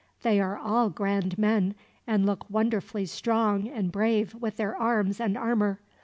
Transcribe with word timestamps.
They 0.23 0.39
are 0.41 0.57
all 0.57 0.89
grand 0.89 1.37
men, 1.37 1.75
and 2.07 2.25
look 2.25 2.49
wonderfully 2.49 3.05
strong 3.05 3.67
and 3.69 3.91
brave 3.91 4.33
with 4.33 4.57
their 4.57 4.75
arms 4.75 5.19
and 5.19 5.37
armor. 5.37 5.79